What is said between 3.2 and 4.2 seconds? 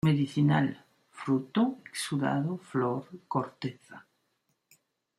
corteza.